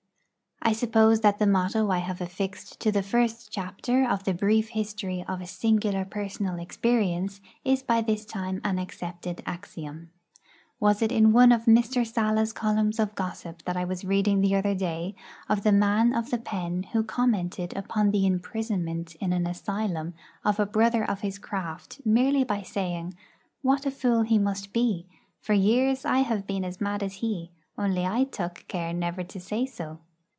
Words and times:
I 0.63 0.73
suppose 0.73 1.21
that 1.21 1.39
the 1.39 1.47
motto 1.47 1.89
I 1.89 1.97
have 1.97 2.21
affixed 2.21 2.79
to 2.81 2.91
the 2.91 3.01
first 3.01 3.51
chapter 3.51 4.07
of 4.07 4.23
the 4.25 4.33
brief 4.33 4.69
history 4.69 5.25
of 5.27 5.41
a 5.41 5.47
singular 5.47 6.05
personal 6.05 6.59
experience 6.59 7.41
is 7.65 7.81
by 7.81 8.01
this 8.01 8.25
time 8.25 8.61
an 8.63 8.77
accepted 8.77 9.41
axiom. 9.47 10.11
Was 10.79 11.01
it 11.01 11.11
in 11.11 11.33
one 11.33 11.51
of 11.51 11.65
Mr. 11.65 12.05
Sala's 12.05 12.53
columns 12.53 12.99
of 12.99 13.15
gossip 13.15 13.63
that 13.63 13.75
I 13.75 13.85
was 13.85 14.05
reading 14.05 14.39
the 14.41 14.55
other 14.55 14.75
day 14.75 15.15
of 15.49 15.63
the 15.63 15.71
man 15.71 16.13
of 16.13 16.29
the 16.29 16.37
pen 16.37 16.83
who 16.93 17.03
commented 17.03 17.75
upon 17.75 18.11
the 18.11 18.27
imprisonment 18.27 19.15
in 19.15 19.33
an 19.33 19.47
asylum 19.47 20.13
of 20.45 20.59
a 20.59 20.67
brother 20.67 21.03
of 21.09 21.21
his 21.21 21.39
craft 21.39 22.01
merely 22.05 22.43
by 22.43 22.61
saying, 22.61 23.15
'What 23.63 23.87
a 23.87 23.91
fool 23.91 24.21
he 24.21 24.37
must 24.37 24.71
be! 24.73 25.07
For 25.41 25.53
years 25.53 26.05
I 26.05 26.19
have 26.19 26.45
been 26.45 26.63
as 26.63 26.79
mad 26.79 27.01
as 27.01 27.13
he, 27.15 27.49
only 27.79 28.05
I 28.05 28.25
took 28.25 28.65
care 28.67 28.93
never 28.93 29.23
to 29.23 29.39
say 29.39 29.65
so'? 29.65 29.97